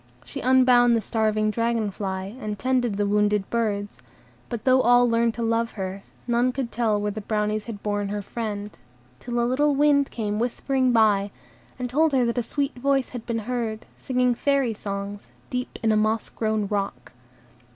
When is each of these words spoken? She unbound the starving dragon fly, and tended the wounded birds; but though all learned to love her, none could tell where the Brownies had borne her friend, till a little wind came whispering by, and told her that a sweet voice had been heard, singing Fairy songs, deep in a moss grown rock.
She 0.25 0.41
unbound 0.41 0.95
the 0.95 0.99
starving 1.01 1.51
dragon 1.51 1.91
fly, 1.91 2.35
and 2.39 2.57
tended 2.57 2.97
the 2.97 3.05
wounded 3.05 3.47
birds; 3.51 3.99
but 4.49 4.63
though 4.63 4.81
all 4.81 5.07
learned 5.07 5.35
to 5.35 5.43
love 5.43 5.73
her, 5.73 6.01
none 6.25 6.51
could 6.51 6.71
tell 6.71 6.99
where 6.99 7.11
the 7.11 7.21
Brownies 7.21 7.65
had 7.65 7.83
borne 7.83 8.09
her 8.09 8.23
friend, 8.23 8.71
till 9.19 9.39
a 9.39 9.45
little 9.45 9.75
wind 9.75 10.09
came 10.09 10.39
whispering 10.39 10.91
by, 10.91 11.29
and 11.77 11.87
told 11.87 12.13
her 12.13 12.25
that 12.25 12.39
a 12.39 12.41
sweet 12.41 12.73
voice 12.73 13.09
had 13.09 13.27
been 13.27 13.37
heard, 13.45 13.85
singing 13.95 14.33
Fairy 14.33 14.73
songs, 14.73 15.27
deep 15.51 15.77
in 15.83 15.91
a 15.91 15.97
moss 15.97 16.31
grown 16.31 16.65
rock. 16.65 17.11